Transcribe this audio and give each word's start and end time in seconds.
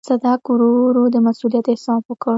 صدک 0.07 0.41
ورو 0.49 0.69
ورو 0.85 1.03
د 1.13 1.17
مسووليت 1.25 1.65
احساس 1.71 2.01
وکړ. 2.07 2.29